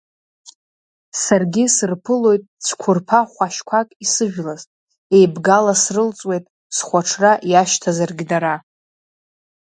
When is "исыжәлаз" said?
4.03-4.61